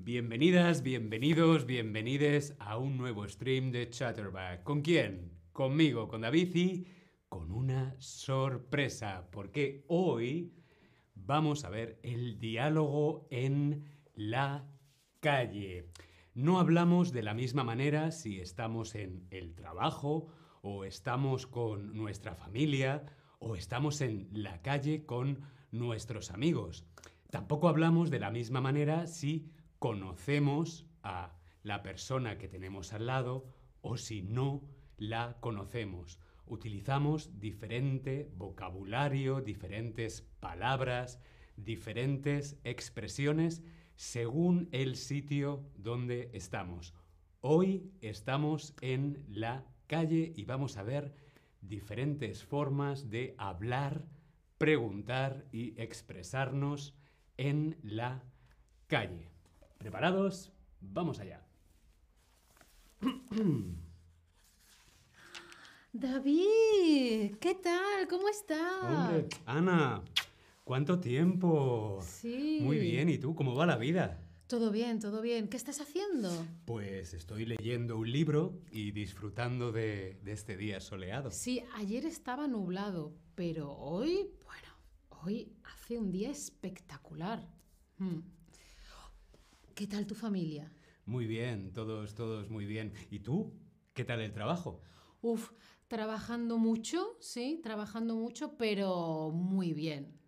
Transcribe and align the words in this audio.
Bienvenidas, 0.00 0.84
bienvenidos, 0.84 1.66
bienvenides 1.66 2.54
a 2.60 2.78
un 2.78 2.96
nuevo 2.96 3.28
stream 3.28 3.72
de 3.72 3.90
Chatterback. 3.90 4.62
¿Con 4.62 4.80
quién? 4.80 5.32
Conmigo, 5.52 6.06
con 6.06 6.20
David 6.20 6.54
y 6.54 6.86
con 7.28 7.50
una 7.50 7.96
sorpresa, 7.98 9.28
porque 9.32 9.84
hoy 9.88 10.54
vamos 11.16 11.64
a 11.64 11.70
ver 11.70 11.98
el 12.04 12.38
diálogo 12.38 13.26
en 13.32 13.86
la 14.14 14.70
calle. 15.18 15.90
No 16.32 16.60
hablamos 16.60 17.10
de 17.12 17.24
la 17.24 17.34
misma 17.34 17.64
manera 17.64 18.12
si 18.12 18.38
estamos 18.38 18.94
en 18.94 19.26
el 19.30 19.56
trabajo 19.56 20.28
o 20.62 20.84
estamos 20.84 21.48
con 21.48 21.92
nuestra 21.96 22.36
familia 22.36 23.04
o 23.40 23.56
estamos 23.56 24.00
en 24.00 24.28
la 24.30 24.62
calle 24.62 25.04
con 25.04 25.40
nuestros 25.72 26.30
amigos. 26.30 26.86
Tampoco 27.30 27.68
hablamos 27.68 28.10
de 28.10 28.20
la 28.20 28.30
misma 28.30 28.60
manera 28.60 29.08
si 29.08 29.50
conocemos 29.78 30.86
a 31.02 31.36
la 31.62 31.82
persona 31.82 32.38
que 32.38 32.48
tenemos 32.48 32.92
al 32.92 33.06
lado 33.06 33.46
o 33.80 33.96
si 33.96 34.22
no 34.22 34.62
la 34.96 35.38
conocemos. 35.40 36.18
Utilizamos 36.46 37.38
diferente 37.38 38.30
vocabulario, 38.36 39.40
diferentes 39.40 40.22
palabras, 40.40 41.20
diferentes 41.56 42.58
expresiones 42.64 43.62
según 43.96 44.68
el 44.72 44.96
sitio 44.96 45.64
donde 45.76 46.30
estamos. 46.32 46.94
Hoy 47.40 47.92
estamos 48.00 48.74
en 48.80 49.24
la 49.28 49.64
calle 49.86 50.32
y 50.34 50.44
vamos 50.44 50.76
a 50.76 50.82
ver 50.82 51.14
diferentes 51.60 52.44
formas 52.44 53.10
de 53.10 53.34
hablar, 53.38 54.06
preguntar 54.58 55.46
y 55.52 55.80
expresarnos 55.80 56.94
en 57.36 57.76
la 57.82 58.24
calle. 58.86 59.37
¿Preparados? 59.78 60.52
Vamos 60.80 61.20
allá. 61.20 61.46
David, 65.92 67.36
¿qué 67.40 67.54
tal? 67.54 68.08
¿Cómo 68.08 68.28
estás? 68.28 68.82
Hombre, 68.82 69.28
Ana, 69.46 70.02
¿cuánto 70.64 70.98
tiempo? 70.98 72.00
Sí. 72.02 72.58
Muy 72.60 72.78
bien, 72.78 73.08
¿y 73.08 73.18
tú? 73.18 73.36
¿Cómo 73.36 73.54
va 73.54 73.66
la 73.66 73.76
vida? 73.76 74.20
Todo 74.48 74.72
bien, 74.72 74.98
todo 74.98 75.22
bien. 75.22 75.46
¿Qué 75.48 75.56
estás 75.56 75.80
haciendo? 75.80 76.28
Pues 76.64 77.14
estoy 77.14 77.46
leyendo 77.46 77.98
un 77.98 78.10
libro 78.10 78.60
y 78.72 78.90
disfrutando 78.90 79.70
de, 79.70 80.18
de 80.24 80.32
este 80.32 80.56
día 80.56 80.80
soleado. 80.80 81.30
Sí, 81.30 81.62
ayer 81.76 82.04
estaba 82.04 82.48
nublado, 82.48 83.14
pero 83.36 83.72
hoy, 83.72 84.30
bueno, 84.44 85.22
hoy 85.22 85.52
hace 85.62 85.98
un 85.98 86.10
día 86.10 86.30
espectacular. 86.30 87.46
Hmm. 87.98 88.37
¿Qué 89.78 89.86
tal 89.86 90.08
tu 90.08 90.16
familia? 90.16 90.72
Muy 91.06 91.28
bien, 91.28 91.72
todos, 91.72 92.16
todos 92.16 92.50
muy 92.50 92.66
bien. 92.66 92.92
¿Y 93.12 93.20
tú? 93.20 93.54
¿Qué 93.94 94.02
tal 94.04 94.20
el 94.20 94.32
trabajo? 94.32 94.82
Uf, 95.20 95.52
trabajando 95.86 96.58
mucho, 96.58 97.16
sí, 97.20 97.60
trabajando 97.62 98.16
mucho, 98.16 98.56
pero 98.58 99.30
muy 99.30 99.72
bien. 99.74 100.18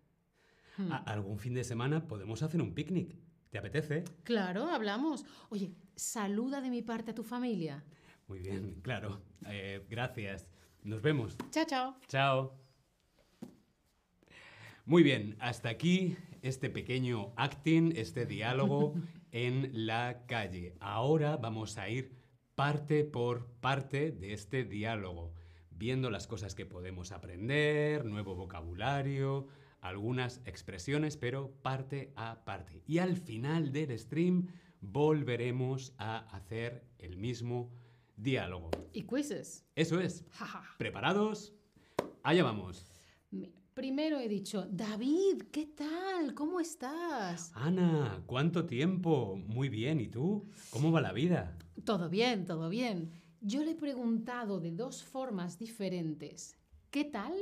Hmm. 0.77 0.93
¿Algún 1.05 1.37
fin 1.37 1.53
de 1.53 1.65
semana 1.65 2.07
podemos 2.07 2.41
hacer 2.43 2.61
un 2.61 2.73
picnic? 2.73 3.17
¿Te 3.49 3.57
apetece? 3.57 4.05
Claro, 4.23 4.69
hablamos. 4.69 5.25
Oye, 5.49 5.75
saluda 5.97 6.61
de 6.61 6.69
mi 6.69 6.81
parte 6.81 7.11
a 7.11 7.13
tu 7.13 7.25
familia. 7.25 7.83
Muy 8.29 8.39
bien, 8.39 8.79
claro. 8.81 9.21
Eh, 9.47 9.85
gracias. 9.89 10.47
Nos 10.81 11.01
vemos. 11.01 11.35
Chao, 11.49 11.65
chao. 11.67 11.95
Chao. 12.07 12.57
Muy 14.85 15.03
bien, 15.03 15.35
hasta 15.41 15.67
aquí 15.67 16.15
este 16.41 16.69
pequeño 16.69 17.33
acting, 17.35 17.91
este 17.97 18.25
diálogo 18.25 18.93
en 19.31 19.69
la 19.85 20.25
calle. 20.27 20.75
Ahora 20.79 21.37
vamos 21.37 21.77
a 21.77 21.89
ir 21.89 22.15
parte 22.55 23.03
por 23.03 23.47
parte 23.61 24.11
de 24.11 24.33
este 24.33 24.63
diálogo, 24.63 25.33
viendo 25.71 26.09
las 26.09 26.27
cosas 26.27 26.55
que 26.55 26.65
podemos 26.65 27.11
aprender, 27.11 28.05
nuevo 28.05 28.35
vocabulario, 28.35 29.47
algunas 29.79 30.41
expresiones, 30.45 31.17
pero 31.17 31.51
parte 31.61 32.13
a 32.15 32.43
parte. 32.45 32.83
Y 32.85 32.99
al 32.99 33.17
final 33.17 33.71
del 33.71 33.97
stream 33.97 34.47
volveremos 34.79 35.93
a 35.97 36.19
hacer 36.35 36.83
el 36.99 37.17
mismo 37.17 37.71
diálogo. 38.15 38.69
¿Y 38.93 39.03
quizzes? 39.03 39.65
Eso 39.75 39.99
es. 39.99 40.25
¿Preparados? 40.77 41.53
Allá 42.23 42.43
vamos. 42.43 42.85
Primero 43.73 44.19
he 44.19 44.27
dicho, 44.27 44.67
David, 44.69 45.43
¿qué 45.49 45.65
tal? 45.65 46.33
¿Cómo 46.33 46.59
estás? 46.59 47.53
Ana, 47.55 48.21
¿cuánto 48.25 48.65
tiempo? 48.65 49.37
Muy 49.47 49.69
bien, 49.69 50.01
¿y 50.01 50.09
tú? 50.09 50.45
¿Cómo 50.71 50.91
va 50.91 50.99
la 50.99 51.13
vida? 51.13 51.57
Todo 51.85 52.09
bien, 52.09 52.43
todo 52.43 52.67
bien. 52.67 53.11
Yo 53.39 53.63
le 53.63 53.71
he 53.71 53.75
preguntado 53.75 54.59
de 54.59 54.71
dos 54.71 55.05
formas 55.05 55.57
diferentes. 55.57 56.57
¿Qué 56.89 57.05
tal 57.05 57.33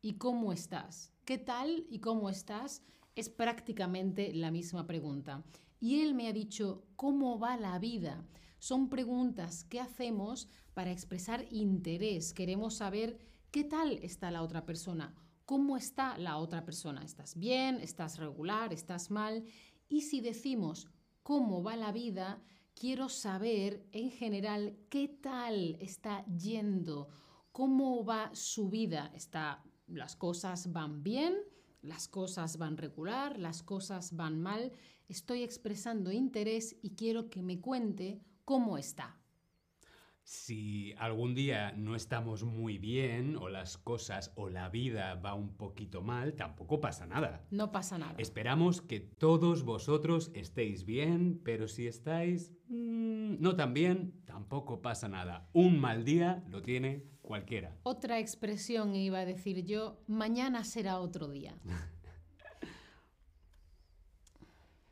y 0.00 0.14
cómo 0.14 0.54
estás? 0.54 1.12
¿Qué 1.26 1.36
tal 1.36 1.84
y 1.90 1.98
cómo 1.98 2.30
estás? 2.30 2.82
Es 3.14 3.28
prácticamente 3.28 4.32
la 4.32 4.50
misma 4.50 4.86
pregunta. 4.86 5.44
Y 5.78 6.00
él 6.00 6.14
me 6.14 6.26
ha 6.28 6.32
dicho, 6.32 6.86
¿cómo 6.96 7.38
va 7.38 7.58
la 7.58 7.78
vida? 7.78 8.24
Son 8.60 8.88
preguntas 8.88 9.64
que 9.64 9.78
hacemos 9.78 10.48
para 10.72 10.90
expresar 10.90 11.44
interés. 11.50 12.32
Queremos 12.32 12.76
saber 12.76 13.18
qué 13.50 13.62
tal 13.62 13.98
está 14.02 14.30
la 14.30 14.42
otra 14.42 14.64
persona. 14.64 15.14
¿Cómo 15.50 15.76
está 15.76 16.16
la 16.16 16.36
otra 16.36 16.64
persona? 16.64 17.02
¿Estás 17.02 17.36
bien? 17.36 17.80
¿Estás 17.80 18.18
regular? 18.18 18.72
¿Estás 18.72 19.10
mal? 19.10 19.42
Y 19.88 20.02
si 20.02 20.20
decimos 20.20 20.86
cómo 21.24 21.60
va 21.60 21.74
la 21.74 21.90
vida, 21.90 22.40
quiero 22.76 23.08
saber 23.08 23.84
en 23.90 24.12
general 24.12 24.76
qué 24.88 25.08
tal 25.08 25.76
está 25.80 26.24
yendo, 26.26 27.08
cómo 27.50 28.04
va 28.04 28.30
su 28.32 28.70
vida. 28.70 29.10
Está, 29.12 29.64
las 29.88 30.14
cosas 30.14 30.70
van 30.70 31.02
bien, 31.02 31.34
las 31.82 32.06
cosas 32.06 32.56
van 32.56 32.76
regular, 32.76 33.36
las 33.36 33.64
cosas 33.64 34.14
van 34.14 34.40
mal. 34.40 34.70
Estoy 35.08 35.42
expresando 35.42 36.12
interés 36.12 36.76
y 36.80 36.90
quiero 36.90 37.28
que 37.28 37.42
me 37.42 37.60
cuente 37.60 38.22
cómo 38.44 38.78
está. 38.78 39.19
Si 40.22 40.94
algún 40.98 41.34
día 41.34 41.72
no 41.72 41.96
estamos 41.96 42.44
muy 42.44 42.78
bien 42.78 43.36
o 43.36 43.48
las 43.48 43.78
cosas 43.78 44.32
o 44.36 44.48
la 44.48 44.68
vida 44.68 45.14
va 45.14 45.34
un 45.34 45.56
poquito 45.56 46.02
mal, 46.02 46.34
tampoco 46.34 46.80
pasa 46.80 47.06
nada. 47.06 47.44
No 47.50 47.72
pasa 47.72 47.98
nada. 47.98 48.14
Esperamos 48.18 48.80
que 48.80 49.00
todos 49.00 49.64
vosotros 49.64 50.30
estéis 50.34 50.84
bien, 50.84 51.40
pero 51.44 51.68
si 51.68 51.86
estáis 51.86 52.52
mm, 52.68 53.40
no 53.40 53.56
tan 53.56 53.74
bien, 53.74 54.22
tampoco 54.24 54.80
pasa 54.82 55.08
nada. 55.08 55.48
Un 55.52 55.80
mal 55.80 56.04
día 56.04 56.44
lo 56.48 56.62
tiene 56.62 57.04
cualquiera. 57.22 57.76
Otra 57.82 58.18
expresión 58.18 58.94
iba 58.94 59.20
a 59.20 59.24
decir 59.24 59.64
yo, 59.64 60.02
mañana 60.06 60.64
será 60.64 60.98
otro 60.98 61.28
día. 61.28 61.58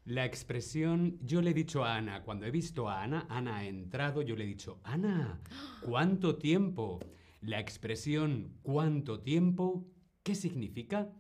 La 0.08 0.24
expresión, 0.24 1.18
yo 1.20 1.42
le 1.42 1.50
he 1.50 1.54
dicho 1.54 1.84
a 1.84 1.96
Ana, 1.96 2.22
cuando 2.22 2.46
he 2.46 2.50
visto 2.50 2.88
a 2.88 3.02
Ana, 3.02 3.26
Ana 3.28 3.58
ha 3.58 3.66
entrado, 3.66 4.22
yo 4.22 4.36
le 4.36 4.44
he 4.44 4.46
dicho, 4.46 4.80
Ana, 4.82 5.38
¿cuánto 5.82 6.38
tiempo? 6.38 6.98
La 7.42 7.60
expresión 7.60 8.58
¿cuánto 8.62 9.20
tiempo? 9.20 9.86
¿Qué 10.22 10.34
significa? 10.34 11.12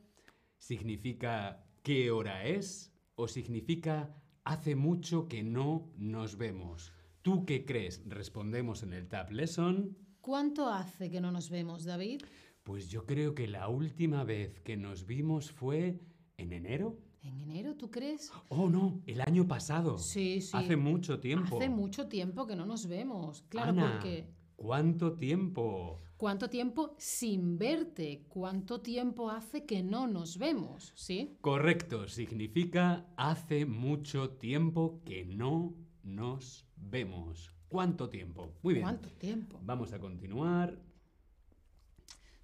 ¿Significa 0.56 1.66
qué 1.82 2.10
hora 2.10 2.46
es? 2.46 2.90
¿O 3.14 3.28
significa 3.28 4.16
hace 4.44 4.74
mucho 4.74 5.28
que 5.28 5.42
no 5.42 5.92
nos 5.98 6.38
vemos? 6.38 6.94
¿Tú 7.20 7.44
qué 7.44 7.66
crees? 7.66 8.02
Respondemos 8.06 8.82
en 8.82 8.94
el 8.94 9.06
Tab 9.06 9.30
Lesson. 9.32 9.98
¿Cuánto 10.22 10.70
hace 10.70 11.10
que 11.10 11.20
no 11.20 11.30
nos 11.30 11.50
vemos, 11.50 11.84
David? 11.84 12.22
Pues 12.62 12.88
yo 12.88 13.04
creo 13.04 13.34
que 13.34 13.48
la 13.48 13.68
última 13.68 14.24
vez 14.24 14.60
que 14.60 14.78
nos 14.78 15.04
vimos 15.04 15.52
fue 15.52 16.00
en 16.38 16.54
enero. 16.54 16.96
¿En 17.28 17.40
enero, 17.42 17.74
tú 17.76 17.90
crees? 17.90 18.32
Oh, 18.48 18.68
no, 18.68 19.02
el 19.06 19.20
año 19.20 19.46
pasado. 19.46 19.98
Sí, 19.98 20.40
sí. 20.40 20.56
Hace 20.56 20.76
mucho 20.76 21.20
tiempo. 21.20 21.58
Hace 21.58 21.68
mucho 21.68 22.08
tiempo 22.08 22.46
que 22.46 22.56
no 22.56 22.64
nos 22.64 22.86
vemos. 22.86 23.44
Claro, 23.48 23.70
Ana, 23.70 23.92
porque 23.92 24.26
¿Cuánto 24.58 25.12
tiempo? 25.12 26.00
¿cuánto 26.16 26.50
tiempo 26.50 26.96
sin 26.98 27.58
verte? 27.58 28.24
¿Cuánto 28.28 28.80
tiempo 28.80 29.30
hace 29.30 29.64
que 29.64 29.84
no 29.84 30.08
nos 30.08 30.36
vemos? 30.36 30.92
¿Sí? 30.96 31.38
Correcto, 31.40 32.08
significa 32.08 33.06
hace 33.16 33.66
mucho 33.66 34.30
tiempo 34.30 35.00
que 35.04 35.24
no 35.24 35.76
nos 36.02 36.66
vemos. 36.74 37.54
¿Cuánto 37.68 38.08
tiempo? 38.08 38.52
Muy 38.62 38.74
bien. 38.74 38.82
¿Cuánto 38.82 39.10
tiempo? 39.10 39.60
Vamos 39.62 39.92
a 39.92 40.00
continuar. 40.00 40.82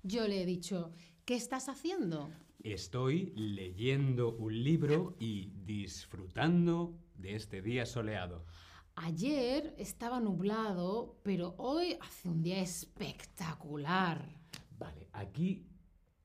Yo 0.05 0.29
le 0.29 0.43
he 0.43 0.47
dicho, 0.47 0.93
¿qué 1.25 1.37
estás 1.37 1.69
haciendo? 1.69 2.31
Estoy 2.63 3.33
leyendo 3.37 4.35
un 4.37 4.63
libro 4.63 5.17
y 5.19 5.51
disfrutando 5.65 6.95
de 7.17 7.37
este 7.37 7.63
día 7.63 7.87
soleado. 7.87 8.45
Ayer 8.97 9.75
estaba 9.79 10.21
nublado, 10.21 11.19
pero 11.23 11.55
hoy 11.59 11.97
hace 12.01 12.29
un 12.29 12.43
día 12.43 12.61
espectacular. 12.61 14.29
Vale, 14.79 15.09
aquí, 15.13 15.67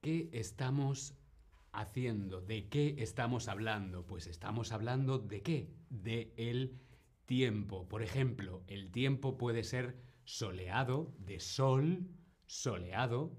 ¿qué 0.02 0.30
estamos 0.34 1.16
haciendo? 1.72 2.42
¿De 2.42 2.68
qué 2.70 2.96
estamos 3.00 3.48
hablando? 3.48 4.06
Pues 4.06 4.28
estamos 4.28 4.72
hablando 4.72 5.18
de 5.18 5.42
qué? 5.42 5.80
de 5.90 6.34
el 6.38 6.80
tiempo. 7.26 7.88
Por 7.88 8.02
ejemplo, 8.02 8.64
el 8.68 8.92
tiempo 8.92 9.38
puede 9.38 9.64
ser 9.64 9.98
soleado, 10.24 11.14
de 11.20 11.40
sol, 11.40 12.08
soleado. 12.46 13.32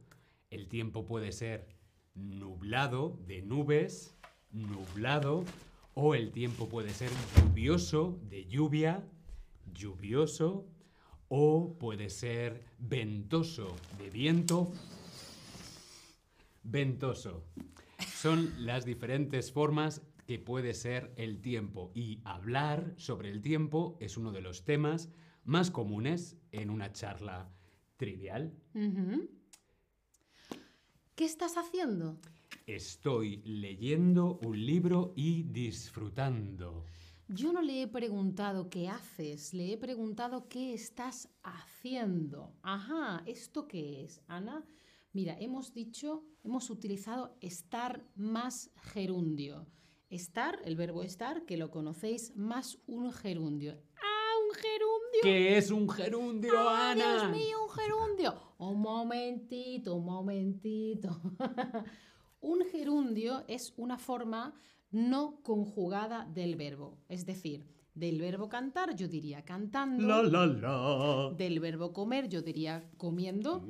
El 0.51 0.69
tiempo 0.69 1.07
puede 1.07 1.31
ser 1.31 1.69
nublado, 2.15 3.19
de 3.27 3.41
nubes, 3.43 4.17
nublado. 4.51 5.45
O 5.95 6.15
el 6.15 6.33
tiempo 6.33 6.69
puede 6.69 6.91
ser 6.91 7.11
lluvioso, 7.37 8.19
de 8.29 8.47
lluvia, 8.47 9.05
lluvioso. 9.73 10.67
O 11.29 11.79
puede 11.79 12.11
ser 12.11 12.65
ventoso, 12.79 13.77
de 13.99 14.11
viento, 14.11 14.73
ventoso. 16.65 17.45
Son 18.17 18.53
las 18.67 18.85
diferentes 18.85 19.53
formas 19.53 20.03
que 20.27 20.39
puede 20.39 20.75
ser 20.75 21.13
el 21.17 21.41
tiempo 21.41 21.93
y 21.95 22.21
hablar 22.25 22.95
sobre 22.97 23.31
el 23.31 23.41
tiempo 23.41 23.97
es 24.01 24.17
uno 24.17 24.33
de 24.33 24.41
los 24.41 24.65
temas 24.65 25.11
más 25.45 25.71
comunes 25.71 26.37
en 26.53 26.71
una 26.71 26.93
charla 26.93 27.51
trivial. 27.97 28.53
¿Qué 31.21 31.27
estás 31.27 31.59
haciendo? 31.59 32.19
Estoy 32.67 33.43
leyendo 33.45 34.39
un 34.43 34.65
libro 34.65 35.13
y 35.15 35.43
disfrutando. 35.43 36.87
Yo 37.29 37.53
no 37.53 37.61
le 37.61 37.83
he 37.83 37.87
preguntado 37.87 38.71
qué 38.71 38.89
haces, 38.89 39.53
le 39.53 39.75
he 39.75 39.77
preguntado 39.77 40.49
qué 40.49 40.73
estás 40.73 41.29
haciendo. 41.43 42.55
Ajá, 42.63 43.23
¿esto 43.27 43.69
qué 43.69 44.03
es, 44.03 44.23
Ana? 44.29 44.65
Mira, 45.13 45.37
hemos 45.39 45.75
dicho, 45.75 46.25
hemos 46.43 46.71
utilizado 46.71 47.37
estar 47.43 48.03
más 48.17 48.71
gerundio. 48.77 49.67
Estar, 50.09 50.59
el 50.65 50.75
verbo 50.75 51.03
estar, 51.03 51.45
que 51.45 51.59
lo 51.59 51.71
conocéis, 51.71 52.35
más 52.35 52.79
un 52.87 53.13
gerundio. 53.13 53.77
¿Qué 55.23 55.57
es 55.57 55.71
un 55.71 55.89
gerundio, 55.89 56.53
¡Ah, 56.57 56.93
Ana? 56.93 57.13
Dios 57.13 57.31
mío, 57.31 57.57
un 57.63 57.71
gerundio! 57.71 58.35
Un 58.59 58.81
momentito, 58.81 59.95
un 59.95 60.05
momentito. 60.05 61.21
un 62.41 62.65
gerundio 62.71 63.45
es 63.49 63.73
una 63.77 63.99
forma 63.99 64.55
no 64.91 65.43
conjugada 65.43 66.27
del 66.27 66.57
verbo. 66.57 66.99
Es 67.09 67.27
decir, 67.27 67.67
del 67.95 68.21
verbo 68.21 68.49
cantar 68.49 68.95
yo 68.95 69.09
diría 69.09 69.45
cantando. 69.45 70.07
La 70.07 70.23
la 70.23 70.47
la. 70.47 71.35
Del 71.37 71.61
verbo 71.61 71.93
comer 71.93 72.29
yo 72.29 72.43
diría 72.43 72.91
comiendo. 72.97 73.65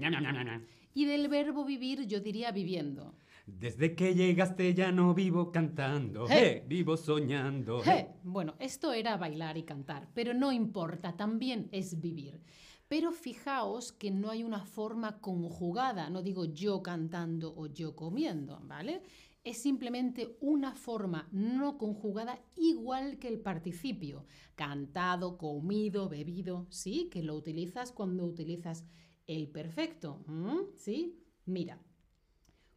Y 0.92 1.04
del 1.04 1.28
verbo 1.28 1.64
vivir 1.64 2.06
yo 2.06 2.20
diría 2.20 2.52
viviendo. 2.52 3.14
Desde 3.58 3.94
que 3.94 4.14
llegaste 4.14 4.74
ya 4.74 4.92
no 4.92 5.14
vivo 5.14 5.50
cantando, 5.50 6.26
vivo 6.66 6.96
soñando. 6.96 7.82
Bueno, 8.22 8.54
esto 8.58 8.92
era 8.92 9.16
bailar 9.16 9.56
y 9.56 9.64
cantar, 9.64 10.08
pero 10.14 10.34
no 10.34 10.52
importa, 10.52 11.16
también 11.16 11.68
es 11.72 12.00
vivir. 12.00 12.40
Pero 12.88 13.12
fijaos 13.12 13.92
que 13.92 14.10
no 14.10 14.30
hay 14.30 14.42
una 14.42 14.64
forma 14.64 15.20
conjugada, 15.20 16.10
no 16.10 16.22
digo 16.22 16.44
yo 16.44 16.82
cantando 16.82 17.54
o 17.56 17.66
yo 17.66 17.94
comiendo, 17.94 18.60
¿vale? 18.64 19.02
Es 19.44 19.58
simplemente 19.62 20.36
una 20.40 20.74
forma 20.74 21.28
no 21.32 21.78
conjugada 21.78 22.40
igual 22.56 23.18
que 23.18 23.28
el 23.28 23.40
participio. 23.40 24.26
Cantado, 24.54 25.38
comido, 25.38 26.08
bebido, 26.08 26.66
¿sí? 26.68 27.08
Que 27.10 27.22
lo 27.22 27.34
utilizas 27.36 27.92
cuando 27.92 28.24
utilizas 28.24 28.84
el 29.26 29.48
perfecto. 29.48 30.24
¿sí? 30.76 31.16
Mira, 31.46 31.80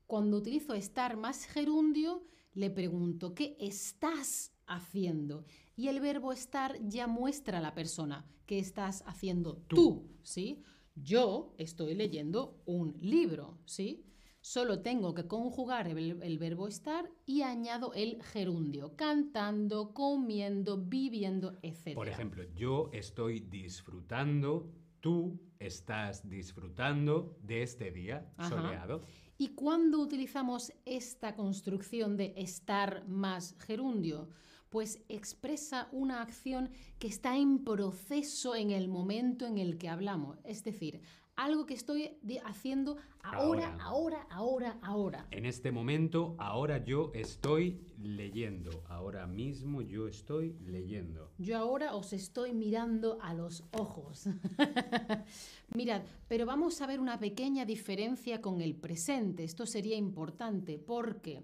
cuando 0.08 0.38
utilizo 0.38 0.74
estar 0.74 1.18
más 1.18 1.46
gerundio, 1.46 2.24
le 2.54 2.70
pregunto, 2.70 3.34
¿qué 3.34 3.56
estás 3.60 4.54
haciendo? 4.68 5.46
Y 5.76 5.88
el 5.88 6.00
verbo 6.00 6.32
estar 6.32 6.78
ya 6.88 7.08
muestra 7.08 7.58
a 7.58 7.62
la 7.62 7.74
persona 7.74 8.26
qué 8.46 8.60
estás 8.60 9.04
haciendo 9.08 9.58
tú, 9.68 9.76
Tú. 9.76 10.10
¿sí? 10.24 10.64
Yo 10.96 11.56
estoy 11.58 11.96
leyendo 11.96 12.62
un 12.66 12.96
libro, 13.02 13.58
¿sí? 13.66 14.06
Solo 14.42 14.82
tengo 14.82 15.14
que 15.14 15.26
conjugar 15.26 15.88
el, 15.88 16.22
el 16.22 16.38
verbo 16.38 16.68
estar 16.68 17.10
y 17.26 17.44
añado 17.44 17.94
el 17.94 18.22
gerundio, 18.22 18.94
cantando, 18.98 19.94
comiendo, 19.94 20.78
viviendo, 20.78 21.58
etc. 21.62 21.96
Por 21.96 22.10
ejemplo, 22.10 22.44
yo 22.54 22.90
estoy 22.92 23.40
disfrutando, 23.40 24.70
tú 25.00 25.40
estás 25.66 26.30
disfrutando 26.30 27.38
de 27.42 27.64
este 27.64 27.92
día 27.92 28.32
Ajá. 28.38 28.50
soleado. 28.50 29.02
¿Y 29.38 29.50
cuándo 29.50 30.00
utilizamos 30.00 30.72
esta 30.86 31.36
construcción 31.36 32.18
de 32.18 32.34
estar 32.38 33.08
más 33.08 33.56
gerundio? 33.60 34.30
Pues 34.70 35.04
expresa 35.10 35.88
una 35.92 36.22
acción 36.22 36.72
que 36.98 37.08
está 37.08 37.38
en 37.38 37.64
proceso 37.64 38.56
en 38.56 38.72
el 38.72 38.88
momento 38.88 39.46
en 39.46 39.58
el 39.58 39.78
que 39.78 39.90
hablamos. 39.90 40.40
Es 40.44 40.64
decir, 40.64 41.02
algo 41.36 41.66
que 41.66 41.74
estoy 41.74 42.18
haciendo 42.46 42.98
ahora, 43.22 43.74
Ahora. 43.74 43.84
ahora, 43.84 44.28
ahora, 44.30 44.80
ahora. 44.82 45.28
En 45.32 45.46
este 45.46 45.72
momento, 45.72 46.36
ahora 46.38 46.84
yo 46.84 47.12
estoy 47.14 47.82
leyendo. 48.02 48.84
Ahora 48.88 49.26
mismo 49.28 49.82
yo 49.82 50.08
estoy 50.08 50.56
leyendo. 50.66 51.32
Yo 51.38 51.58
ahora 51.58 51.96
os 51.96 52.14
estoy 52.14 52.54
mirando 52.54 53.18
a 53.22 53.34
los 53.34 53.64
ojos. 53.72 54.26
Mirad, 55.76 56.04
pero 56.28 56.46
vamos 56.46 56.82
a 56.82 56.88
ver 56.88 57.00
una 57.00 57.20
pequeña 57.20 57.66
diferencia 57.66 58.42
con 58.42 58.62
el 58.62 58.76
presente. 58.76 59.44
Esto 59.44 59.66
sería 59.66 59.96
importante 59.96 60.78
porque 60.78 61.44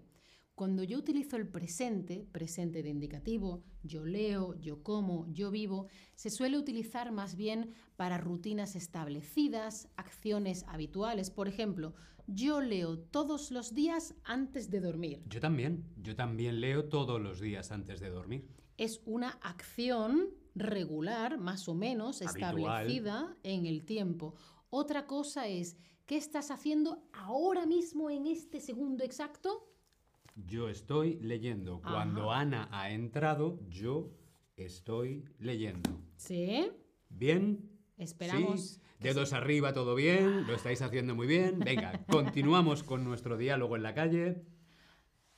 cuando 0.59 0.83
yo 0.83 0.97
utilizo 0.97 1.37
el 1.37 1.47
presente, 1.47 2.27
presente 2.33 2.83
de 2.83 2.89
indicativo, 2.89 3.63
yo 3.81 4.05
leo, 4.05 4.59
yo 4.59 4.83
como, 4.83 5.25
yo 5.31 5.51
vivo, 5.51 5.87
se 6.15 6.29
suele 6.29 6.57
utilizar 6.57 7.13
más 7.13 7.37
bien 7.37 7.71
para 7.95 8.17
rutinas 8.17 8.75
establecidas, 8.75 9.87
acciones 9.95 10.65
habituales. 10.67 11.31
Por 11.31 11.47
ejemplo, 11.47 11.93
yo 12.27 12.59
leo 12.59 12.99
todos 12.99 13.51
los 13.51 13.73
días 13.73 14.15
antes 14.25 14.69
de 14.69 14.81
dormir. 14.81 15.23
Yo 15.29 15.39
también. 15.39 15.85
Yo 15.95 16.17
también 16.17 16.59
leo 16.59 16.89
todos 16.89 17.21
los 17.21 17.39
días 17.39 17.71
antes 17.71 18.01
de 18.01 18.09
dormir. 18.09 18.45
es 18.75 19.01
una 19.05 19.29
acción 19.41 20.27
regular, 20.55 21.37
más 21.37 21.69
o 21.69 21.73
menos, 21.73 22.21
Habitual. 22.21 22.59
establecida 22.59 23.37
en 23.43 23.65
el 23.65 23.85
tiempo. 23.85 24.35
Otra 24.69 25.07
cosa 25.07 25.47
es, 25.47 25.77
¿qué 26.05 26.17
estás 26.17 26.51
haciendo 26.51 27.01
ahora 27.13 27.65
mismo 27.65 28.09
en 28.09 28.25
este 28.25 28.59
segundo 28.59 29.05
exacto? 29.05 29.69
Yo 30.45 30.69
estoy 30.69 31.19
leyendo. 31.21 31.81
Cuando 31.81 32.31
Ana 32.31 32.67
ha 32.71 32.91
entrado, 32.91 33.59
yo 33.69 34.11
estoy 34.55 35.25
leyendo. 35.39 36.01
Sí, 36.17 36.71
¿Bien? 37.09 37.69
esperamos. 37.97 38.61
Sí. 38.61 38.81
Dedos 38.99 39.33
arriba, 39.33 39.73
todo 39.73 39.95
bien. 39.95 40.45
Lo 40.45 40.53
estáis 40.53 40.81
haciendo 40.81 41.15
muy 41.15 41.27
bien. 41.27 41.59
Venga, 41.59 42.05
continuamos 42.09 42.83
con 42.83 43.03
nuestro 43.03 43.37
diálogo 43.37 43.75
en 43.75 43.83
la 43.83 43.93
calle. 43.93 44.43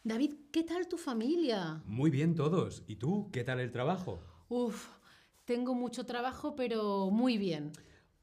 David, 0.03 0.33
¿qué 0.51 0.63
tal 0.63 0.87
tu 0.87 0.97
familia? 0.97 1.83
Muy 1.85 2.09
bien 2.09 2.33
todos. 2.33 2.83
¿Y 2.87 2.95
tú? 2.95 3.29
¿Qué 3.31 3.43
tal 3.43 3.59
el 3.59 3.71
trabajo? 3.71 4.19
Uf, 4.49 4.87
tengo 5.45 5.75
mucho 5.75 6.05
trabajo, 6.05 6.55
pero 6.55 7.11
muy 7.11 7.37
bien. 7.37 7.71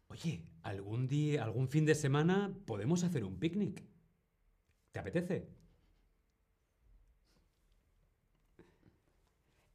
Oye, 0.09 0.43
algún 0.63 1.07
día, 1.07 1.45
algún 1.45 1.69
fin 1.69 1.85
de 1.87 1.95
semana 1.95 2.53
podemos 2.67 3.05
hacer 3.05 3.25
un 3.25 3.39
picnic. 3.39 3.85
¿Te 4.91 4.99
apetece? 4.99 5.58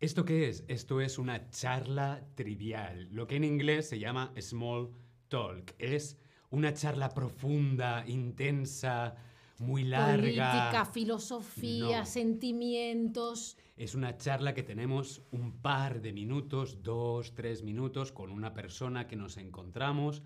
¿Esto 0.03 0.25
qué 0.25 0.49
es? 0.49 0.65
Esto 0.67 0.99
es 0.99 1.17
una 1.17 1.49
charla 1.49 2.25
trivial, 2.35 3.07
lo 3.13 3.25
que 3.25 3.37
en 3.37 3.45
inglés 3.45 3.87
se 3.87 3.99
llama 3.99 4.33
small 4.41 4.89
talk. 5.29 5.73
Es 5.79 6.17
una 6.49 6.73
charla 6.73 7.07
profunda, 7.07 8.03
intensa, 8.05 9.15
muy 9.59 9.83
larga. 9.85 10.17
Política, 10.17 10.85
filosofía, 10.91 11.99
No. 11.99 12.05
sentimientos. 12.05 13.57
Es 13.77 13.95
una 13.95 14.17
charla 14.17 14.53
que 14.53 14.63
tenemos 14.63 15.21
un 15.31 15.53
par 15.61 16.01
de 16.01 16.11
minutos, 16.11 16.83
dos, 16.83 17.33
tres 17.33 17.63
minutos, 17.63 18.11
con 18.11 18.29
una 18.29 18.53
persona 18.53 19.07
que 19.07 19.15
nos 19.15 19.37
encontramos, 19.37 20.21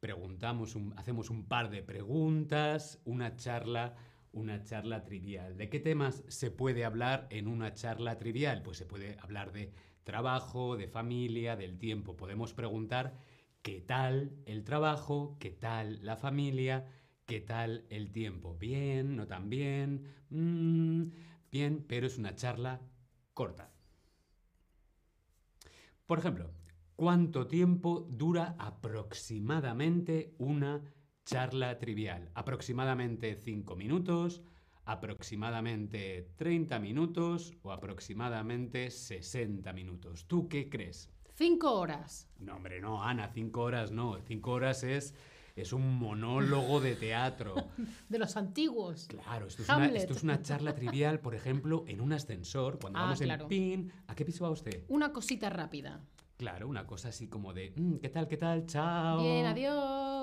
preguntamos, 0.00 0.74
un- 0.74 0.94
hacemos 0.96 1.28
un 1.28 1.44
par 1.44 1.68
de 1.68 1.82
preguntas, 1.82 2.98
una 3.04 3.36
charla, 3.36 3.94
una 4.38 4.62
charla 4.62 5.04
trivial. 5.04 5.56
¿De 5.56 5.68
qué 5.68 5.80
temas 5.80 6.24
se 6.28 6.50
puede 6.50 6.84
hablar 6.84 7.26
en 7.30 7.48
una 7.48 7.74
charla 7.74 8.18
trivial? 8.18 8.62
Pues 8.62 8.78
se 8.78 8.86
puede 8.86 9.16
hablar 9.20 9.52
de 9.52 9.72
trabajo, 10.04 10.76
de 10.76 10.88
familia, 10.88 11.56
del 11.56 11.78
tiempo. 11.78 12.16
Podemos 12.16 12.54
preguntar 12.54 13.18
qué 13.62 13.80
tal 13.80 14.32
el 14.46 14.64
trabajo, 14.64 15.36
qué 15.38 15.50
tal 15.50 15.98
la 16.04 16.16
familia, 16.16 16.86
qué 17.26 17.40
tal 17.40 17.84
el 17.90 18.10
tiempo. 18.10 18.56
Bien, 18.56 19.16
no 19.16 19.26
tan 19.26 19.50
bien, 19.50 20.06
mm, 20.30 21.02
bien, 21.50 21.84
pero 21.86 22.06
es 22.06 22.16
una 22.16 22.34
charla 22.34 22.80
corta. 23.34 23.70
Por 26.06 26.20
ejemplo, 26.20 26.52
¿cuánto 26.96 27.46
tiempo 27.46 28.06
dura 28.08 28.56
aproximadamente 28.58 30.34
una 30.38 30.80
charla 31.28 31.78
trivial? 31.78 32.30
Aproximadamente 32.34 33.34
5 33.36 33.76
minutos, 33.76 34.42
¿Aproximadamente 34.86 36.30
30 36.36 36.78
minutos 36.78 37.52
o 37.62 37.72
aproximadamente 37.72 38.90
60 38.90 39.70
minutos? 39.74 40.24
¿Tú 40.26 40.48
qué 40.48 40.70
crees? 40.70 41.10
Cinco 41.34 41.74
horas. 41.74 42.26
No, 42.38 42.56
hombre, 42.56 42.80
no, 42.80 43.02
Ana, 43.04 43.28
cinco 43.28 43.60
horas 43.60 43.90
no. 43.92 44.16
Cinco 44.26 44.52
horas 44.52 44.82
es, 44.84 45.14
es 45.56 45.74
un 45.74 45.94
monólogo 45.98 46.80
de 46.80 46.94
teatro. 46.96 47.54
De 48.08 48.18
los 48.18 48.38
antiguos. 48.38 49.06
Claro, 49.08 49.48
esto 49.48 49.62
es, 49.62 49.68
una, 49.68 49.86
esto 49.88 50.14
es 50.14 50.22
una 50.22 50.40
charla 50.40 50.74
trivial, 50.74 51.20
por 51.20 51.34
ejemplo, 51.34 51.84
en 51.86 52.00
un 52.00 52.14
ascensor, 52.14 52.78
cuando 52.78 52.98
Ah, 52.98 53.02
vamos 53.02 53.20
claro. 53.20 53.42
en 53.44 53.48
PIN. 53.48 53.92
¿A 54.06 54.14
qué 54.14 54.24
piso 54.24 54.44
va 54.44 54.50
usted? 54.50 54.84
Una 54.88 55.12
cosita 55.12 55.50
rápida. 55.50 56.00
Claro, 56.38 56.66
una 56.68 56.86
cosa 56.86 57.08
así 57.10 57.26
como 57.28 57.52
de, 57.52 57.72
"Mm, 57.76 57.96
¿qué 57.96 58.08
tal, 58.08 58.26
qué 58.26 58.36
tal? 58.38 58.64
Chao. 58.64 59.20
Bien, 59.20 59.44
adiós. 59.44 60.17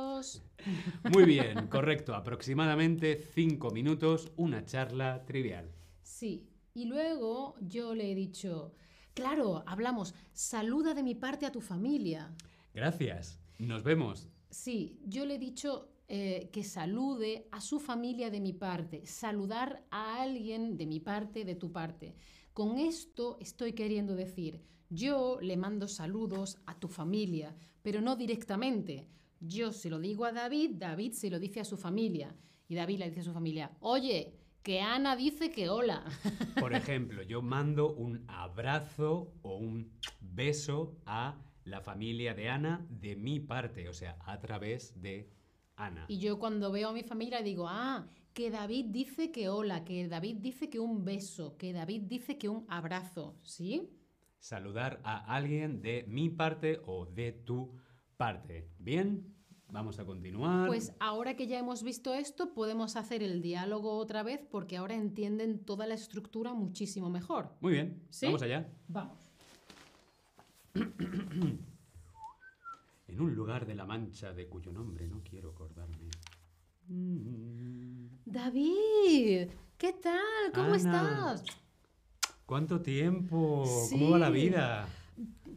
Muy 1.14 1.26
bien, 1.26 1.68
correcto. 1.68 2.16
Aproximadamente 2.16 3.18
cinco 3.18 3.72
minutos, 3.72 4.32
una 4.36 4.66
charla 4.66 5.26
trivial. 5.26 5.72
Sí. 6.04 6.48
Y 6.74 6.86
luego 6.86 7.56
yo 7.62 7.96
le 7.96 8.12
he 8.12 8.16
dicho, 8.16 8.74
claro, 9.14 9.64
hablamos, 9.66 10.14
saluda 10.34 10.94
de 10.94 11.04
mi 11.04 11.16
parte 11.16 11.46
a 11.46 11.52
tu 11.52 11.62
familia. 11.62 12.36
Gracias. 12.74 13.40
Nos 13.60 13.84
vemos. 13.84 14.28
Sí, 14.50 15.00
yo 15.06 15.26
le 15.26 15.36
he 15.36 15.40
dicho 15.40 15.90
eh, 16.08 16.50
que 16.52 16.64
salude 16.64 17.48
a 17.52 17.62
su 17.62 17.80
familia 17.80 18.30
de 18.30 18.42
mi 18.42 18.54
parte, 18.54 19.06
saludar 19.06 19.86
a 19.90 20.22
alguien 20.22 20.78
de 20.78 20.86
mi 20.86 21.00
parte, 21.00 21.46
de 21.46 21.56
tu 21.56 21.72
parte. 21.72 22.16
Con 22.54 22.78
esto 22.78 23.38
estoy 23.40 23.74
queriendo 23.74 24.16
decir, 24.16 24.62
yo 24.90 25.40
le 25.42 25.58
mando 25.58 25.88
saludos 25.88 26.58
a 26.66 26.80
tu 26.80 26.88
familia, 26.88 27.56
pero 27.82 28.02
no 28.02 28.16
directamente. 28.16 29.08
Yo 29.40 29.72
se 29.72 29.90
lo 29.90 30.00
digo 30.00 30.26
a 30.26 30.32
David, 30.32 30.72
David 30.76 31.14
se 31.14 31.30
lo 31.30 31.40
dice 31.40 31.60
a 31.60 31.66
su 31.66 31.78
familia. 31.78 32.36
Y 32.68 32.76
David 32.76 33.00
le 33.00 33.10
dice 33.10 33.22
a 33.22 33.24
su 33.24 33.34
familia, 33.34 33.72
oye, 33.80 34.34
que 34.64 34.82
Ana 34.82 35.16
dice 35.16 35.52
que 35.52 35.70
hola. 35.70 36.04
Por 36.60 36.74
ejemplo, 36.74 37.22
yo 37.22 37.42
mando 37.42 37.94
un 37.94 38.26
abrazo 38.28 39.32
o 39.44 39.58
un 39.58 39.92
beso 40.20 40.98
a 41.06 41.38
la 41.66 41.82
familia 41.82 42.34
de 42.34 42.50
Ana 42.50 42.86
de 42.90 43.16
mi 43.16 43.40
parte, 43.40 43.88
o 43.90 43.94
sea, 43.94 44.18
a 44.26 44.40
través 44.40 45.00
de 45.02 45.30
Ana. 45.76 46.06
Y 46.08 46.18
yo 46.18 46.40
cuando 46.40 46.72
veo 46.72 46.90
a 46.90 46.94
mi 46.94 47.04
familia 47.04 47.42
digo, 47.42 47.68
ah, 47.68 48.08
que 48.34 48.50
David 48.50 48.88
dice 48.90 49.32
que 49.32 49.50
hola, 49.50 49.86
que 49.86 50.08
David 50.08 50.38
dice 50.38 50.70
que 50.70 50.80
un 50.80 51.06
beso, 51.06 51.58
que 51.58 51.72
David 51.72 52.04
dice 52.04 52.38
que 52.38 52.50
un 52.50 52.66
abrazo, 52.68 53.38
¿sí? 53.44 53.90
Saludar 54.40 55.00
a 55.04 55.36
alguien 55.36 55.82
de 55.82 56.06
mi 56.08 56.30
parte 56.30 56.82
o 56.86 57.06
de 57.06 57.32
tu 57.32 57.72
parte. 58.16 58.68
Bien, 58.80 59.34
vamos 59.70 60.00
a 60.00 60.06
continuar. 60.06 60.68
Pues 60.68 60.94
ahora 61.00 61.36
que 61.36 61.48
ya 61.48 61.60
hemos 61.60 61.84
visto 61.84 62.14
esto, 62.14 62.54
podemos 62.54 62.96
hacer 62.96 63.24
el 63.24 63.42
diálogo 63.42 63.98
otra 63.98 64.24
vez 64.24 64.42
porque 64.50 64.78
ahora 64.78 64.96
entienden 64.96 65.60
toda 65.60 65.86
la 65.88 65.94
estructura 65.96 66.54
muchísimo 66.54 67.10
mejor. 67.10 67.52
Muy 67.62 67.74
bien, 67.74 68.04
¿Sí? 68.10 68.26
vamos 68.28 68.42
allá. 68.42 68.70
Vamos. 68.88 69.32
En 73.08 73.22
un 73.22 73.34
lugar 73.34 73.66
de 73.66 73.76
la 73.76 73.86
Mancha 73.86 74.34
de 74.34 74.48
cuyo 74.50 74.74
nombre 74.74 75.08
no 75.08 75.22
quiero 75.24 75.52
acordarme. 75.52 76.10
Mm. 76.88 78.08
David, 78.26 79.50
¿qué 79.78 79.94
tal? 79.94 80.52
¿Cómo 80.54 80.74
Ana. 80.74 80.76
estás? 80.76 81.44
¿Cuánto 82.46 82.82
tiempo? 82.82 83.64
¿Cómo 83.90 84.10
va 84.12 84.20
la 84.20 84.30
vida? 84.30 84.88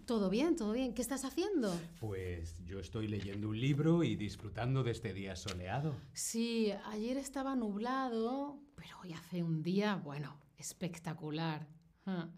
Todo 0.09 0.31
bien, 0.31 0.57
todo 0.57 0.73
bien. 0.73 0.95
¿Qué 0.95 1.03
estás 1.03 1.27
haciendo? 1.27 1.71
Pues 2.01 2.65
yo 2.65 2.81
estoy 2.81 3.09
leyendo 3.09 3.51
un 3.51 3.61
libro 3.61 4.03
y 4.03 4.17
disfrutando 4.17 4.83
de 4.83 4.93
este 4.93 5.13
día 5.13 5.37
soleado. 5.37 5.95
Sí, 6.15 6.73
ayer 6.87 7.19
estaba 7.19 7.55
nublado, 7.55 8.59
pero 8.75 9.01
hoy 9.03 9.13
hace 9.13 9.43
un 9.43 9.63
día, 9.63 9.97
bueno, 9.97 10.41
espectacular. 10.57 11.69
Ah. 12.07 12.31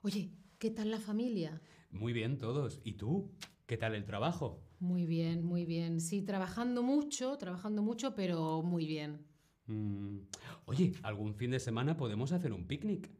Oye, 0.00 0.32
¿qué 0.58 0.70
tal 0.70 0.90
la 0.90 0.98
familia? 0.98 1.60
Muy 1.90 2.14
bien 2.14 2.38
todos. 2.38 2.80
¿Y 2.82 2.94
tú? 2.94 3.32
¿Qué 3.66 3.76
tal 3.76 3.94
el 3.94 4.06
trabajo? 4.06 4.62
Muy 4.80 5.04
bien, 5.04 5.44
muy 5.44 5.66
bien. 5.66 6.00
Sí, 6.00 6.22
trabajando 6.22 6.82
mucho, 6.82 7.36
trabajando 7.36 7.82
mucho, 7.82 8.14
pero 8.14 8.62
muy 8.62 8.86
bien. 8.86 9.26
Mm, 9.66 10.20
Oye, 10.64 10.94
algún 11.02 11.34
fin 11.34 11.50
de 11.50 11.60
semana 11.60 11.98
podemos 11.98 12.32
hacer 12.32 12.54
un 12.54 12.66
picnic. 12.66 13.10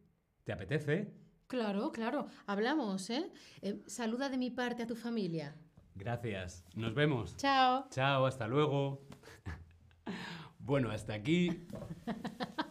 ¿Te 0.45 0.53
apetece? 0.55 1.28
Claro, 1.49 1.91
claro. 1.93 2.27
Hablamos, 2.47 3.09
¿eh? 3.11 3.33
Eh, 3.63 3.83
Saluda 3.87 4.29
de 4.29 4.37
mi 4.37 4.51
parte 4.51 4.83
a 4.83 4.87
tu 4.87 4.95
familia. 4.95 5.57
Gracias. 5.95 6.65
Nos 6.75 6.95
vemos. 6.95 7.37
Chao. 7.37 7.87
Chao, 7.91 8.27
hasta 8.27 8.47
luego. 8.47 9.03
Bueno, 10.61 10.91
hasta 10.91 11.15
aquí 11.15 11.67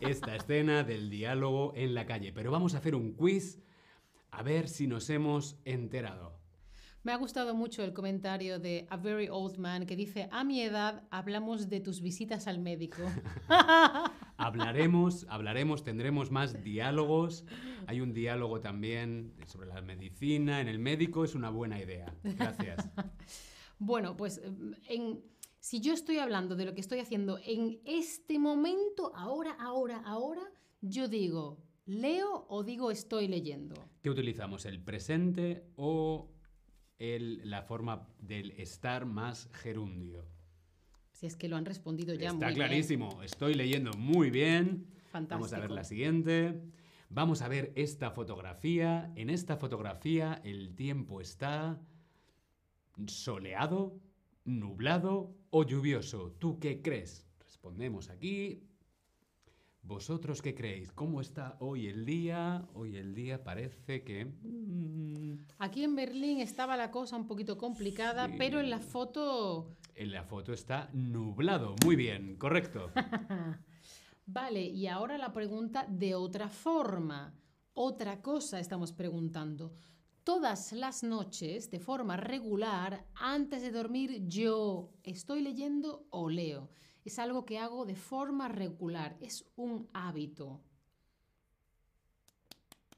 esta 0.01 0.35
escena 0.35 0.83
del 0.83 1.09
diálogo 1.09 1.73
en 1.75 1.95
la 1.95 2.05
calle. 2.05 2.31
Pero 2.31 2.51
vamos 2.51 2.75
a 2.75 2.77
hacer 2.77 2.93
un 2.93 3.13
quiz 3.13 3.59
a 4.29 4.43
ver 4.43 4.67
si 4.67 4.85
nos 4.85 5.09
hemos 5.09 5.57
enterado. 5.65 6.37
Me 7.01 7.11
ha 7.11 7.15
gustado 7.15 7.55
mucho 7.55 7.83
el 7.83 7.93
comentario 7.93 8.59
de 8.59 8.85
A 8.91 8.97
Very 8.97 9.29
Old 9.29 9.57
Man 9.57 9.87
que 9.87 9.95
dice, 9.95 10.29
a 10.31 10.43
mi 10.43 10.61
edad 10.61 11.07
hablamos 11.09 11.69
de 11.69 11.79
tus 11.79 12.01
visitas 12.01 12.45
al 12.45 12.59
médico. 12.59 13.01
Hablaremos, 14.37 15.25
hablaremos, 15.29 15.83
tendremos 15.83 16.31
más 16.31 16.63
diálogos. 16.63 17.45
Hay 17.87 18.01
un 18.01 18.13
diálogo 18.13 18.59
también 18.61 19.33
sobre 19.47 19.67
la 19.67 19.81
medicina 19.81 20.61
en 20.61 20.67
el 20.67 20.79
médico, 20.79 21.23
es 21.23 21.35
una 21.35 21.49
buena 21.49 21.79
idea. 21.81 22.13
Gracias. 22.23 22.89
Bueno, 23.79 24.17
pues 24.17 24.39
eh, 24.39 24.51
en, 24.89 25.21
si 25.59 25.81
yo 25.81 25.93
estoy 25.93 26.17
hablando 26.17 26.55
de 26.55 26.65
lo 26.65 26.73
que 26.73 26.81
estoy 26.81 26.97
haciendo 26.99 27.37
en 27.45 27.79
este 27.85 28.39
momento, 28.39 29.11
ahora, 29.15 29.51
ahora, 29.59 30.01
ahora, 30.03 30.41
yo 30.81 31.07
digo, 31.07 31.59
¿leo 31.85 32.47
o 32.49 32.63
digo 32.63 32.89
estoy 32.89 33.27
leyendo? 33.27 33.75
¿Qué 34.01 34.09
utilizamos? 34.09 34.65
¿El 34.65 34.81
presente 34.81 35.63
o 35.75 36.31
el- 36.97 37.47
la 37.47 37.61
forma 37.61 38.07
del 38.17 38.49
estar 38.53 39.05
más 39.05 39.47
gerundio? 39.53 40.25
Si 41.17 41.25
es 41.25 41.35
que 41.35 41.47
lo 41.49 41.55
han 41.55 41.65
respondido 41.65 42.13
ya 42.13 42.29
Está 42.29 42.45
muy 42.45 42.53
clarísimo, 42.53 43.23
estoy 43.23 43.55
leyendo 43.55 43.91
muy 43.97 44.29
bien. 44.29 44.85
Fantástico. 45.09 45.49
Vamos 45.49 45.53
a 45.53 45.59
ver 45.59 45.71
la 45.71 45.83
siguiente. 45.83 46.61
Vamos 47.09 47.41
a 47.41 47.47
ver 47.47 47.71
esta 47.75 48.11
fotografía. 48.11 49.11
En 49.15 49.31
esta 49.31 49.57
fotografía 49.57 50.39
el 50.43 50.75
tiempo 50.75 51.19
está 51.19 51.81
soleado, 53.07 53.99
nublado 54.45 55.33
o 55.49 55.63
lluvioso. 55.63 56.35
¿Tú 56.37 56.59
qué 56.59 56.83
crees? 56.83 57.25
Respondemos 57.39 58.11
aquí. 58.11 58.61
¿Vosotros 59.81 60.43
qué 60.43 60.53
creéis? 60.53 60.91
¿Cómo 60.91 61.19
está 61.19 61.55
hoy 61.61 61.87
el 61.87 62.05
día? 62.05 62.67
Hoy 62.75 62.95
el 62.97 63.15
día 63.15 63.43
parece 63.43 64.03
que... 64.03 64.25
mm, 64.25 65.45
Aquí 65.57 65.83
en 65.83 65.95
Berlín 65.95 66.41
estaba 66.41 66.77
la 66.77 66.91
cosa 66.91 67.15
un 67.15 67.25
poquito 67.25 67.57
complicada, 67.57 68.27
Sí. 68.27 68.35
pero 68.37 68.59
en 68.59 68.69
la 68.69 68.79
foto... 68.79 69.75
en 69.97 70.11
la 70.11 70.23
foto 70.23 70.53
está 70.53 70.89
nublado. 70.93 71.75
Muy 71.83 71.95
bien, 71.95 72.37
correcto. 72.37 72.91
Vale, 74.25 74.61
y 74.61 74.87
ahora 74.87 75.17
la 75.17 75.33
pregunta 75.33 75.85
de 75.89 76.15
otra 76.15 76.49
forma. 76.49 77.33
Otra 77.73 78.21
cosa 78.21 78.59
estamos 78.59 78.91
preguntando. 78.91 79.73
Todas 80.23 80.73
las 80.73 81.03
noches, 81.03 81.71
de 81.71 81.79
forma 81.79 82.17
regular, 82.17 83.05
antes 83.15 83.61
de 83.61 83.71
dormir, 83.71 84.27
yo 84.27 84.91
estoy 85.03 85.41
leyendo 85.41 86.05
o 86.09 86.29
leo. 86.29 86.69
Es 87.05 87.19
algo 87.19 87.45
que 87.45 87.57
hago 87.57 87.85
de 87.85 87.95
forma 87.95 88.49
regular, 88.49 89.15
es 89.21 89.45
un 89.55 89.87
hábito. 89.93 90.61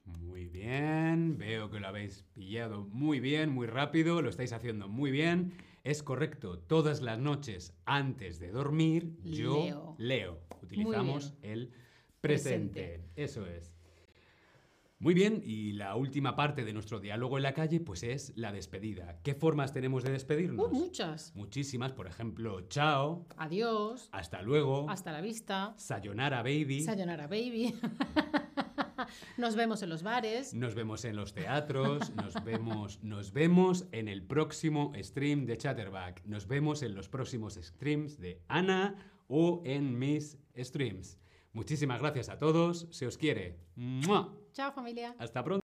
Muy 0.04 0.48
bien, 0.48 1.38
veo 1.38 1.70
que 1.70 1.78
lo 1.78 1.86
habéis 1.86 2.24
pillado 2.34 2.82
muy 2.90 3.20
bien, 3.20 3.50
muy 3.50 3.68
rápido, 3.68 4.22
lo 4.22 4.28
estáis 4.28 4.52
haciendo 4.52 4.88
muy 4.88 5.12
bien. 5.12 5.52
Es 5.90 6.04
correcto, 6.04 6.56
todas 6.56 7.02
las 7.02 7.18
noches 7.18 7.74
antes 7.84 8.38
de 8.38 8.52
dormir 8.52 9.16
yo 9.24 9.54
Leo. 9.64 9.94
leo. 9.98 10.40
Utilizamos 10.62 11.34
el 11.42 11.72
presente. 12.20 13.02
Eso 13.16 13.44
es. 13.44 13.72
Muy 15.00 15.14
bien, 15.14 15.42
y 15.44 15.72
la 15.72 15.96
última 15.96 16.36
parte 16.36 16.64
de 16.64 16.72
nuestro 16.72 17.00
diálogo 17.00 17.38
en 17.38 17.42
la 17.42 17.54
calle 17.54 17.80
pues 17.80 18.04
es 18.04 18.32
la 18.36 18.52
despedida. 18.52 19.18
¿Qué 19.24 19.34
formas 19.34 19.72
tenemos 19.72 20.04
de 20.04 20.12
despedirnos? 20.12 20.64
Uh, 20.70 20.70
muchas. 20.72 21.34
Muchísimas, 21.34 21.90
por 21.92 22.06
ejemplo, 22.06 22.60
chao, 22.68 23.26
Adiós. 23.36 24.08
hasta 24.12 24.42
luego, 24.42 24.88
Hasta 24.88 25.10
la 25.10 25.20
vista. 25.20 25.74
sayonara 25.76 26.44
baby. 26.44 26.82
Sayonara, 26.82 27.26
baby. 27.26 27.74
Nos 29.36 29.56
vemos 29.56 29.82
en 29.82 29.90
los 29.90 30.02
bares. 30.02 30.54
Nos 30.54 30.74
vemos 30.74 31.04
en 31.04 31.16
los 31.16 31.32
teatros, 31.32 32.14
nos 32.14 32.42
vemos, 32.44 33.02
nos 33.02 33.32
vemos 33.32 33.86
en 33.92 34.08
el 34.08 34.22
próximo 34.22 34.92
stream 34.96 35.46
de 35.46 35.56
Chatterback, 35.56 36.22
nos 36.24 36.46
vemos 36.46 36.82
en 36.82 36.94
los 36.94 37.08
próximos 37.08 37.54
streams 37.54 38.18
de 38.18 38.42
Ana 38.48 38.94
o 39.28 39.62
en 39.64 39.98
mis 39.98 40.38
streams. 40.56 41.18
Muchísimas 41.52 42.00
gracias 42.00 42.28
a 42.28 42.38
todos, 42.38 42.86
se 42.90 43.06
os 43.06 43.18
quiere. 43.18 43.58
¡Mua! 43.74 44.32
Chao 44.52 44.72
familia. 44.72 45.14
Hasta 45.18 45.42
pronto. 45.42 45.58